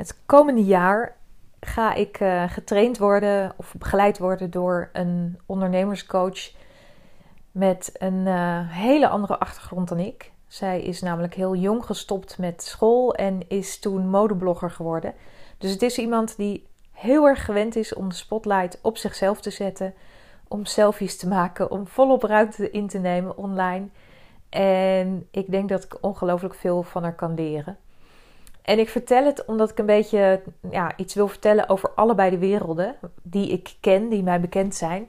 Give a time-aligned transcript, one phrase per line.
[0.00, 1.16] Het komende jaar
[1.60, 6.50] ga ik uh, getraind worden of begeleid worden door een ondernemerscoach
[7.50, 10.32] met een uh, hele andere achtergrond dan ik.
[10.46, 15.14] Zij is namelijk heel jong gestopt met school en is toen modeblogger geworden.
[15.58, 19.50] Dus het is iemand die heel erg gewend is om de spotlight op zichzelf te
[19.50, 19.94] zetten,
[20.48, 23.88] om selfies te maken, om volop ruimte in te nemen online.
[24.48, 27.78] En ik denk dat ik ongelooflijk veel van haar kan leren.
[28.70, 32.38] En ik vertel het omdat ik een beetje ja, iets wil vertellen over allebei de
[32.38, 35.08] werelden die ik ken, die mij bekend zijn.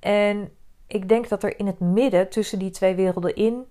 [0.00, 0.52] En
[0.86, 3.64] ik denk dat er in het midden tussen die twee werelden in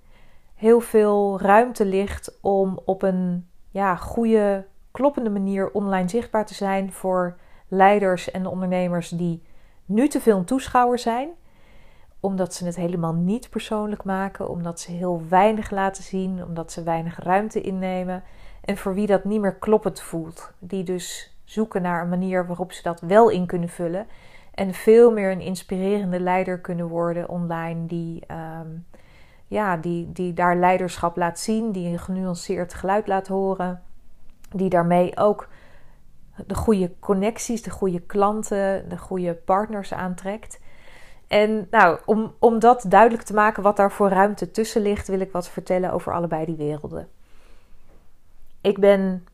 [0.56, 6.92] heel veel ruimte ligt om op een ja, goede, kloppende manier online zichtbaar te zijn
[6.92, 9.44] voor leiders en ondernemers die
[9.86, 11.30] nu te veel een toeschouwer zijn,
[12.20, 16.84] omdat ze het helemaal niet persoonlijk maken, omdat ze heel weinig laten zien, omdat ze
[16.84, 18.24] weinig ruimte innemen
[18.66, 22.72] en voor wie dat niet meer kloppend voelt, die dus zoeken naar een manier waarop
[22.72, 24.08] ze dat wel in kunnen vullen
[24.54, 28.68] en veel meer een inspirerende leider kunnen worden online, die, ehm,
[29.48, 33.82] ja, die, die daar leiderschap laat zien, die een genuanceerd geluid laat horen,
[34.52, 35.48] die daarmee ook
[36.48, 40.60] de goede connecties, de goede klanten, de goede partners aantrekt.
[41.28, 45.20] En nou, om, om dat duidelijk te maken wat daar voor ruimte tussen ligt, wil
[45.20, 47.08] ik wat vertellen over allebei die werelden.
[48.64, 49.26] Ik ben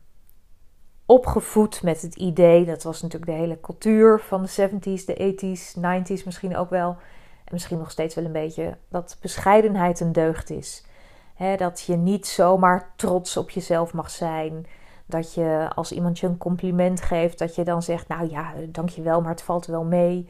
[1.06, 5.78] opgevoed met het idee, dat was natuurlijk de hele cultuur van de 70s, de 80s,
[5.78, 6.88] 90s misschien ook wel.
[7.44, 10.84] En misschien nog steeds wel een beetje, dat bescheidenheid een deugd is.
[11.56, 14.66] dat je niet zomaar trots op jezelf mag zijn.
[15.06, 19.20] Dat je als iemand je een compliment geeft, dat je dan zegt: Nou ja, dankjewel,
[19.20, 20.28] maar het valt wel mee.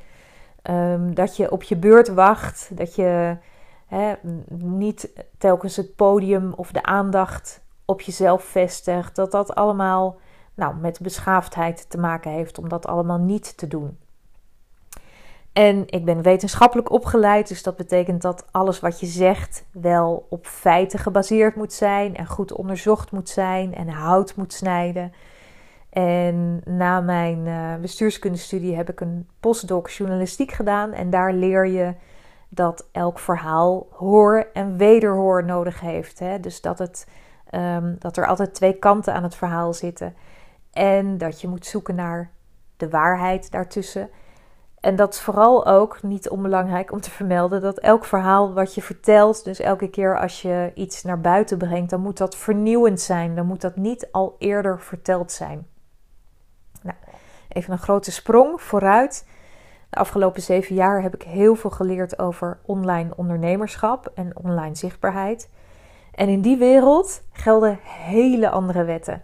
[0.63, 2.71] Ehm, dat je op je beurt wacht.
[2.73, 3.37] Dat je
[4.49, 9.17] niet telkens het podium of de aandacht op jezelf vestigt.
[9.17, 10.19] Dat dat allemaal
[10.55, 13.99] nou, met beschaafdheid te maken heeft om dat allemaal niet te doen.
[15.53, 20.47] En ik ben wetenschappelijk opgeleid, dus dat betekent dat alles wat je zegt wel op
[20.47, 25.13] feiten gebaseerd moet zijn en goed onderzocht moet zijn en hout moet snijden.
[25.91, 31.95] En na mijn uh, bestuurskundestudie heb ik een postdoc journalistiek gedaan en daar leer je
[32.49, 36.19] dat elk verhaal hoor en wederhoor nodig heeft.
[36.19, 36.41] Hè?
[36.41, 37.07] Dus dat, het,
[37.55, 40.15] um, dat er altijd twee kanten aan het verhaal zitten
[40.73, 42.31] en dat je moet zoeken naar
[42.77, 44.11] de waarheid daartussen.
[44.81, 48.83] En dat is vooral ook niet onbelangrijk om te vermelden dat elk verhaal wat je
[48.83, 53.35] vertelt, dus elke keer als je iets naar buiten brengt, dan moet dat vernieuwend zijn.
[53.35, 55.67] Dan moet dat niet al eerder verteld zijn.
[56.83, 56.97] Nou,
[57.49, 59.29] even een grote sprong vooruit.
[59.91, 65.51] De afgelopen zeven jaar heb ik heel veel geleerd over online ondernemerschap en online zichtbaarheid.
[66.15, 69.23] En in die wereld gelden hele andere wetten.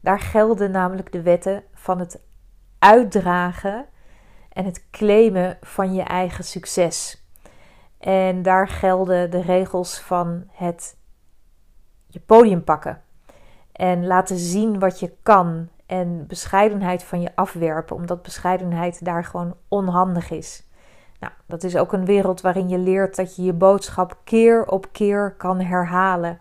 [0.00, 2.20] Daar gelden namelijk de wetten van het
[2.78, 3.86] uitdragen
[4.52, 7.24] en het claimen van je eigen succes.
[7.98, 10.96] En daar gelden de regels van het
[12.06, 13.02] je podium pakken
[13.72, 19.56] en laten zien wat je kan en bescheidenheid van je afwerpen, omdat bescheidenheid daar gewoon
[19.68, 20.68] onhandig is.
[21.20, 24.86] Nou, dat is ook een wereld waarin je leert dat je je boodschap keer op
[24.92, 26.38] keer kan herhalen.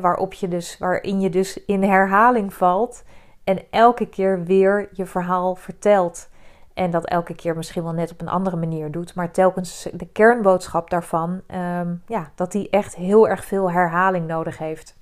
[0.00, 3.04] Waarop je dus, waarin je dus in herhaling valt
[3.44, 6.28] en elke keer weer je verhaal vertelt.
[6.74, 9.14] En dat elke keer misschien wel net op een andere manier doet.
[9.14, 14.58] Maar telkens de kernboodschap daarvan, um, ja, dat die echt heel erg veel herhaling nodig
[14.58, 14.96] heeft.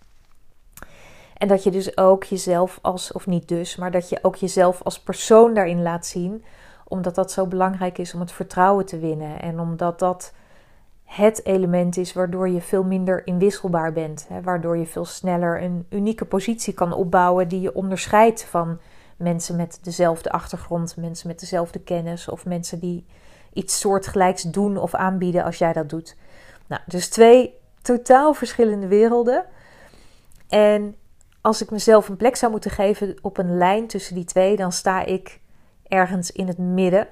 [1.37, 4.83] En dat je dus ook jezelf als, of niet dus, maar dat je ook jezelf
[4.83, 6.45] als persoon daarin laat zien.
[6.93, 9.41] Omdat dat zo belangrijk is om het vertrouwen te winnen.
[9.41, 10.33] En omdat dat
[11.05, 14.27] het element is waardoor je veel minder inwisselbaar bent.
[14.29, 18.79] Hè, waardoor je veel sneller een unieke positie kan opbouwen die je onderscheidt van
[19.17, 23.07] mensen met dezelfde achtergrond, mensen met dezelfde kennis of mensen die
[23.53, 26.17] iets soortgelijks doen of aanbieden als jij dat doet.
[26.67, 29.45] Nou, dus twee totaal verschillende werelden.
[30.49, 30.97] En
[31.41, 34.73] als ik mezelf een plek zou moeten geven op een lijn tussen die twee, dan
[34.73, 35.41] sta ik
[35.93, 37.09] ergens in het midden.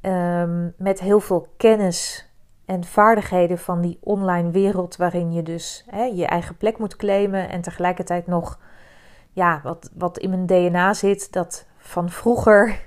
[0.00, 2.28] Ehm, met heel veel kennis
[2.64, 7.48] en vaardigheden van die online wereld, waarin je dus hè, je eigen plek moet claimen
[7.48, 8.58] en tegelijkertijd nog
[9.32, 12.80] ja, wat, wat in mijn DNA zit, dat van vroeger,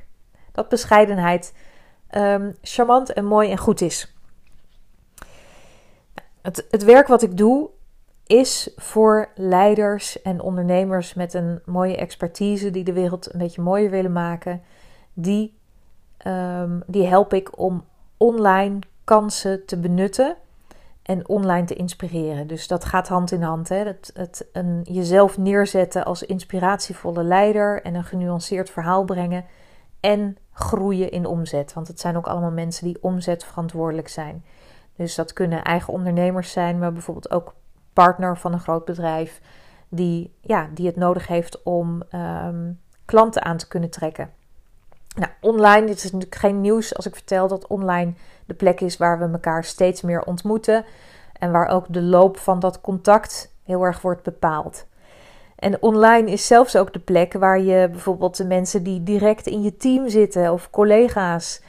[0.51, 1.53] dat bescheidenheid
[2.11, 4.15] um, charmant en mooi en goed is.
[6.41, 7.69] Het, het werk wat ik doe
[8.25, 13.89] is voor leiders en ondernemers met een mooie expertise die de wereld een beetje mooier
[13.89, 14.63] willen maken.
[15.17, 15.57] Die,
[16.27, 17.83] um, die help ik om
[18.17, 20.35] online kansen te benutten
[21.01, 22.47] en online te inspireren.
[22.47, 23.69] Dus dat gaat hand in hand.
[23.69, 23.75] Hè?
[24.13, 29.45] Het een, jezelf neerzetten als inspiratievolle leider en een genuanceerd verhaal brengen
[29.99, 31.73] en groeien in omzet.
[31.73, 34.45] Want het zijn ook allemaal mensen die omzetverantwoordelijk zijn.
[34.95, 37.53] Dus dat kunnen eigen ondernemers zijn, maar bijvoorbeeld ook
[37.93, 39.41] partner van een groot bedrijf
[39.89, 42.71] die, ja, die het nodig heeft om ehm,
[43.05, 44.29] klanten aan te kunnen trekken.
[45.15, 48.13] Nou, online, dit is natuurlijk geen nieuws als ik vertel dat online
[48.45, 50.85] de plek is waar we elkaar steeds meer ontmoeten
[51.39, 54.85] en waar ook de loop van dat contact heel erg wordt bepaald.
[55.55, 59.61] En online is zelfs ook de plek waar je bijvoorbeeld de mensen die direct in
[59.61, 61.61] je team zitten of collega's,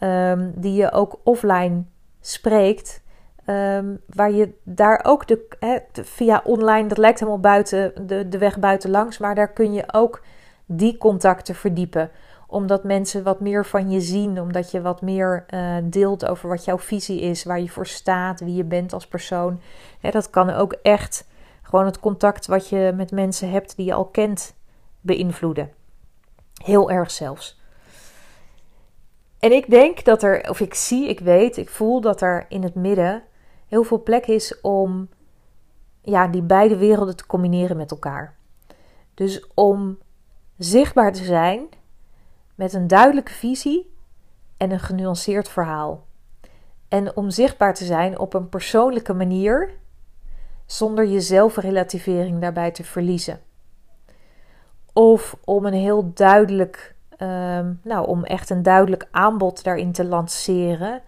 [0.00, 1.84] um, die je ook offline
[2.20, 3.02] spreekt,
[3.46, 5.46] um, waar je daar ook de,
[5.92, 9.84] via online, dat lijkt helemaal buiten de, de weg buiten langs, maar daar kun je
[9.92, 10.22] ook
[10.66, 12.10] die contacten verdiepen
[12.54, 16.64] omdat mensen wat meer van je zien, omdat je wat meer uh, deelt over wat
[16.64, 19.60] jouw visie is, waar je voor staat, wie je bent als persoon.
[20.00, 21.28] dat kan ook echt
[21.62, 24.54] gewoon het contact wat je met mensen hebt die je al kent
[25.00, 25.70] beïnvloeden.
[26.62, 27.60] Heel erg zelfs.
[29.38, 32.62] En ik denk dat er, of ik zie, ik weet, ik voel dat er in
[32.62, 33.22] het midden
[33.66, 35.08] heel veel plek is om
[36.02, 38.36] ja, die beide werelden te combineren met elkaar.
[39.14, 39.98] Dus om
[40.58, 41.68] zichtbaar te zijn
[42.54, 43.94] met een duidelijke visie
[44.56, 46.06] en een genuanceerd verhaal.
[46.88, 49.70] En om zichtbaar te zijn op een persoonlijke manier,
[50.66, 53.40] zonder je zelfrelativering daarbij te verliezen.
[54.92, 61.02] Of om een heel duidelijk, ehm, nou, om echt een duidelijk aanbod daarin te lanceren.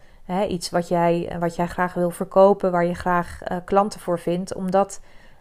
[0.49, 4.55] Iets wat jij, wat jij graag wil verkopen, waar je graag uh, klanten voor vindt,
[4.55, 5.01] om dat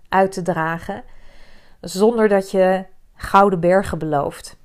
[0.10, 1.04] uit te dragen.
[1.82, 2.86] Zonder dat je
[3.16, 4.58] gouden bergen belooft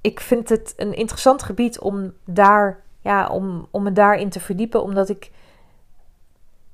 [0.00, 4.82] ik vind het een interessant gebied om, daar, ja, om, om me daarin te verdiepen,
[4.82, 5.30] omdat ik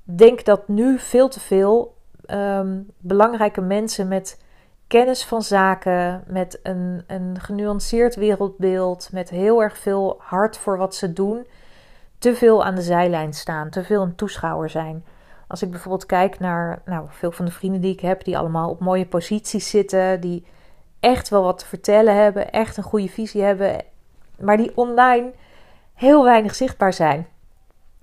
[0.03, 4.43] denk dat nu veel te veel ehm, belangrijke mensen met
[4.87, 10.95] kennis van zaken, met een, een genuanceerd wereldbeeld, met heel erg veel hart voor wat
[10.95, 11.47] ze doen,
[12.19, 15.05] te veel aan de zijlijn staan, te veel een toeschouwer zijn.
[15.47, 18.71] Als ik bijvoorbeeld kijk naar nou, veel van de vrienden die ik heb, die allemaal
[18.71, 20.47] op mooie posities zitten, die
[21.05, 23.85] echt wel wat te vertellen hebben, echt een goede visie hebben,
[24.39, 25.33] maar die online
[25.95, 27.27] heel weinig zichtbaar zijn.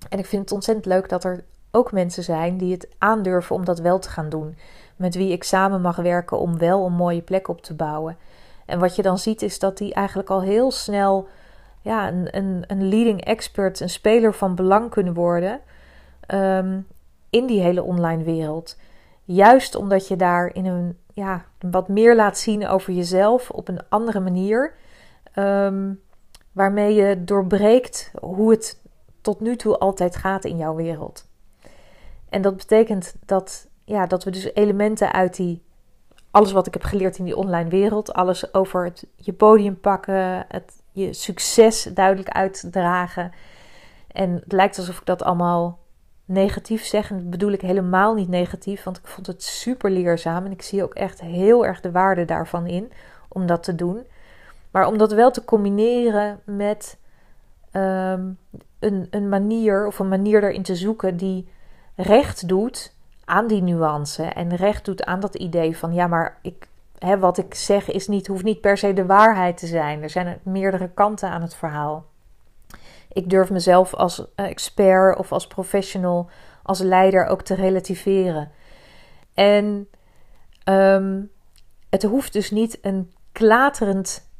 [0.08, 3.64] En ik vind het ontzettend leuk dat er ook mensen zijn die het aandurven om
[3.64, 4.56] dat wel te gaan doen.
[4.96, 8.16] Met wie ik samen mag werken om wel een mooie plek op te bouwen.
[8.66, 11.28] En wat je dan ziet is dat die eigenlijk al heel snel
[11.80, 15.60] ja, een, een, een leading expert, een speler van belang kunnen worden
[16.26, 16.80] ehm,
[17.30, 18.76] in die hele online wereld.
[19.24, 23.80] Juist omdat je daar in een ja, wat meer laat zien over jezelf op een
[23.88, 24.74] andere manier.
[25.34, 26.00] Um,
[26.52, 28.80] waarmee je doorbreekt hoe het
[29.20, 31.28] tot nu toe altijd gaat in jouw wereld.
[32.28, 35.62] En dat betekent dat, ja, dat we dus elementen uit die.
[36.30, 40.44] Alles wat ik heb geleerd in die online wereld, alles over het, je podium pakken,
[40.48, 43.32] het, je succes duidelijk uitdragen.
[44.06, 45.78] En het lijkt alsof ik dat allemaal
[46.32, 47.30] negatief zeggen.
[47.30, 50.44] Bedoel ik helemaal niet negatief, want ik vond het super leerzaam.
[50.44, 52.92] En ik zie ook echt heel erg de waarde daarvan in
[53.28, 54.06] om dat te doen.
[54.70, 56.98] Maar om dat wel te combineren met
[57.70, 58.30] ehm,
[58.78, 61.48] een, een manier of een manier erin te zoeken die
[61.96, 62.94] recht doet
[63.24, 64.22] aan die nuance.
[64.22, 66.66] En recht doet aan dat idee van ja, maar ik,
[66.98, 70.02] hè, wat ik zeg is niet, hoeft niet per se de waarheid te zijn.
[70.02, 72.04] Er zijn meerdere kanten aan het verhaal.
[73.12, 76.30] Ik durf mezelf als eh, expert of als professional,
[76.62, 78.50] als leider ook te relativeren.
[79.34, 79.88] En
[80.64, 81.22] ehm,
[81.90, 84.30] het hoeft dus niet een klaterend,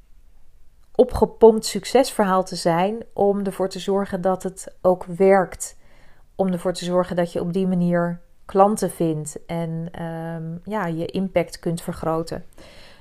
[0.94, 5.76] opgepompt succesverhaal te zijn om ervoor te zorgen dat het ook werkt.
[6.34, 11.06] Om ervoor te zorgen dat je op die manier klanten vindt en um, ja, je
[11.06, 12.44] impact kunt vergroten.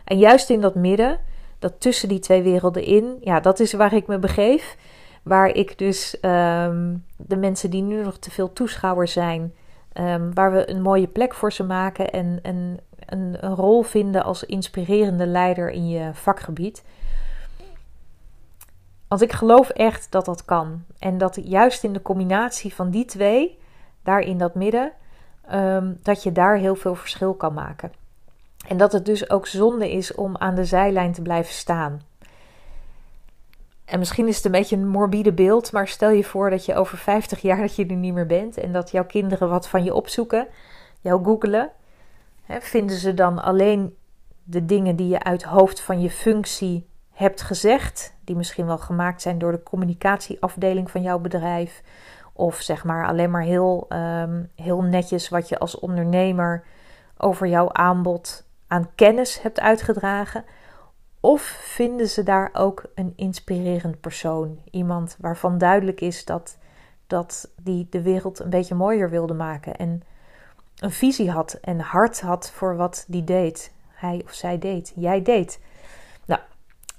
[0.03, 1.19] En juist in dat midden,
[1.59, 4.77] dat tussen die twee werelden in, ja, dat is waar ik me begeef.
[5.23, 9.53] Waar ik dus ehm, de mensen die nu nog te veel toeschouwers zijn,
[9.93, 14.23] um, waar we een mooie plek voor ze maken en, en een, een, rol vinden
[14.23, 16.83] als inspirerende leider in je vakgebied.
[19.07, 20.83] Want ik geloof echt dat dat kan.
[20.99, 23.59] En dat juist in de combinatie van die twee,
[24.03, 24.91] daar in dat midden,
[25.53, 27.91] um, dat je daar heel veel verschil kan maken.
[28.67, 32.01] En dat het dus ook zonde is om aan de zijlijn te blijven staan.
[33.91, 36.75] En misschien is het een beetje een morbide beeld, maar stel je voor dat je
[36.75, 39.83] over 50 jaar dat je er niet meer bent en dat jouw kinderen wat van
[39.83, 40.47] je opzoeken,
[41.01, 41.71] jou googelen.
[42.47, 43.95] vinden ze dan alleen
[44.43, 49.21] de dingen die je uit hoofd van je functie hebt gezegd, die misschien wel gemaakt
[49.21, 51.81] zijn door de communicatieafdeling van jouw bedrijf?
[52.33, 56.63] Of zeg maar alleen maar heel, ehm, heel netjes wat je als ondernemer
[57.17, 60.45] over jouw aanbod aan kennis hebt uitgedragen.
[61.21, 64.59] Of vinden ze daar ook een inspirerend persoon?
[64.71, 66.57] Iemand waarvan duidelijk is dat,
[67.07, 69.75] dat die de wereld een beetje mooier wilde maken.
[69.75, 70.03] En
[70.79, 73.71] een visie had en hart had voor wat die deed.
[73.87, 74.93] Hij of zij deed.
[74.95, 75.59] Jij deed.
[76.25, 76.41] Nou,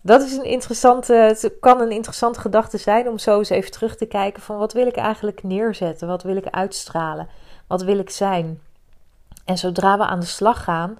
[0.03, 3.97] dat is een interessante, het kan een interessante gedachte zijn om zo eens even terug
[3.97, 6.09] te kijken van wat wil ik eigenlijk neerzetten?
[6.09, 7.29] Wat wil ik uitstralen?
[7.67, 8.61] Wat wil ik zijn?
[9.45, 10.99] En zodra we aan de slag gaan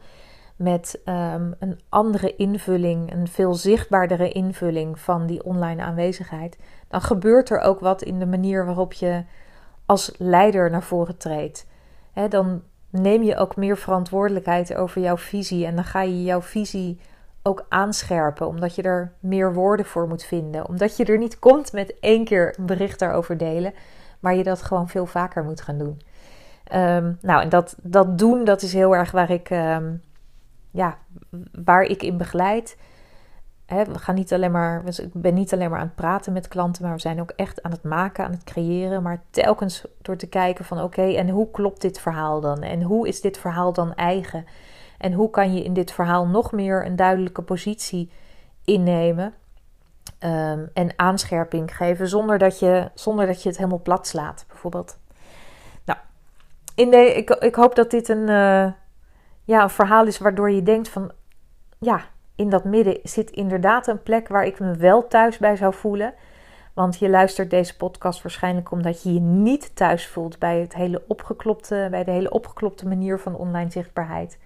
[0.63, 7.51] met ehm, een andere invulling, een veel zichtbaardere invulling van die online aanwezigheid, dan gebeurt
[7.51, 9.25] er ook wat in de manier waarop je
[9.87, 11.67] als leider naar voren treedt.
[12.29, 17.01] dan neem je ook meer verantwoordelijkheid over jouw visie en dan ga je jouw visie
[17.43, 20.69] ook aanscherpen, omdat je er meer woorden voor moet vinden.
[20.69, 23.75] Omdat je er niet komt met één keer een bericht daarover delen,
[24.21, 26.01] maar je dat gewoon veel vaker moet gaan doen.
[26.65, 30.03] Ehm, nou, en dat, dat doen, dat is heel erg waar ik, um,
[30.73, 30.99] ja,
[31.65, 32.77] waar ik in begeleid.
[33.67, 36.83] we gaan niet alleen maar, ik ben niet alleen maar aan het praten met klanten,
[36.83, 39.03] maar we zijn ook echt aan het maken, aan het creëren.
[39.03, 42.63] Maar telkens door te kijken van oké, en hoe klopt dit verhaal dan?
[42.63, 44.45] En hoe is dit verhaal dan eigen?
[44.99, 48.11] En hoe kan je in dit verhaal nog meer een duidelijke positie
[48.65, 49.35] innemen?
[50.25, 54.99] Um, en aanscherping geven zonder dat, je, zonder dat je het helemaal plat slaat, bijvoorbeeld.
[55.85, 55.99] Nou,
[56.75, 58.73] in de, ik, ik hoop dat dit een, uh,
[59.45, 61.13] ja, een verhaal is waardoor je denkt van...
[61.79, 62.01] Ja,
[62.35, 66.15] in dat midden zit inderdaad een plek waar ik me wel thuis bij zou voelen.
[66.75, 71.03] Want je luistert deze podcast waarschijnlijk omdat je je niet thuis voelt bij, het hele
[71.09, 74.39] opgeklopte, bij de hele opgeklopte manier van online zichtbaarheid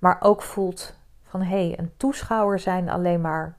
[0.00, 3.56] maar ook voelt van hé, hey, een toeschouwer zijn alleen maar,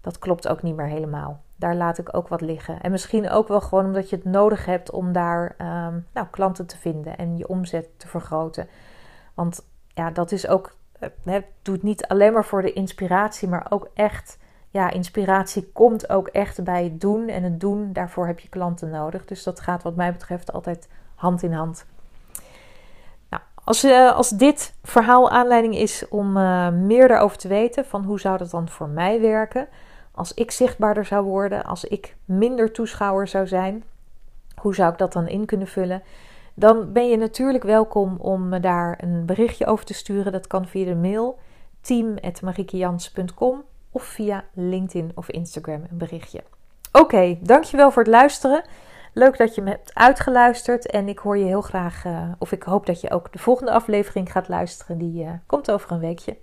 [0.00, 1.42] dat klopt ook niet meer helemaal.
[1.56, 2.80] Daar laat ik ook wat liggen.
[2.80, 6.66] En misschien ook wel gewoon omdat je het nodig hebt om daar ehm, nou, klanten
[6.66, 8.68] te vinden en je omzet te vergroten.
[9.34, 10.76] Want ja, dat is ook,
[11.22, 14.38] het doet niet alleen maar voor de inspiratie, maar ook echt,
[14.70, 17.28] ja, inspiratie komt ook echt bij het doen.
[17.28, 19.24] En het doen, daarvoor heb je klanten nodig.
[19.24, 21.84] Dus dat gaat wat mij betreft altijd hand in hand.
[23.64, 28.20] Als, uh, als dit verhaal aanleiding is om uh, meer daarover te weten, van hoe
[28.20, 29.68] zou dat dan voor mij werken,
[30.12, 33.84] als ik zichtbaarder zou worden, als ik minder toeschouwer zou zijn,
[34.54, 36.02] hoe zou ik dat dan in kunnen vullen?
[36.54, 40.32] Dan ben je natuurlijk welkom om me daar een berichtje over te sturen.
[40.32, 41.38] Dat kan via de mail
[41.80, 46.42] team.mariekejans.com of via LinkedIn of Instagram een berichtje.
[46.92, 48.64] Oké, dankjewel voor het luisteren.
[49.12, 50.86] Leuk dat je me hebt uitgeluisterd.
[50.86, 53.72] En ik hoor je heel graag, uh, of ik hoop dat je ook de volgende
[53.72, 54.98] aflevering gaat luisteren.
[54.98, 56.36] Die uh, komt over een weekje.